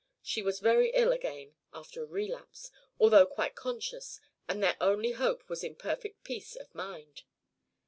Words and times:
She 0.23 0.41
was 0.41 0.61
very 0.61 0.89
ill 0.95 1.11
again 1.11 1.53
after 1.73 2.01
a 2.01 2.07
relapse, 2.07 2.71
although 2.99 3.27
quite 3.27 3.53
conscious, 3.53 4.19
and 4.49 4.63
their 4.63 4.75
only 4.81 5.11
hope 5.11 5.47
was 5.47 5.63
in 5.63 5.75
perfect 5.75 6.23
peace 6.23 6.55
of 6.55 6.73
mind. 6.73 7.21